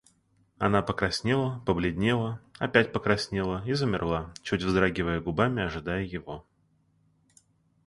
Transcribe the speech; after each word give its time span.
Она 0.57 0.81
покраснела, 0.81 1.59
побледнела, 1.67 2.41
опять 2.57 2.91
покраснела 2.91 3.63
и 3.67 3.73
замерла, 3.73 4.33
чуть 4.41 4.63
вздрагивая 4.63 5.21
губами, 5.21 5.61
ожидая 5.61 6.03
его. 6.03 6.43